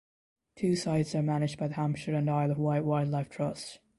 Two 0.55 0.75
sites 0.75 1.13
are 1.13 1.21
managed 1.21 1.59
by 1.59 1.67
the 1.67 1.75
Hampshire 1.75 2.15
and 2.15 2.27
Isle 2.27 2.49
of 2.49 2.57
Wight 2.57 2.83
Wildlife 2.83 3.29
Trust. 3.29 3.77